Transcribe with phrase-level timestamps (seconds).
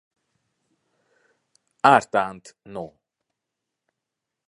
[1.93, 2.85] Ártánt No.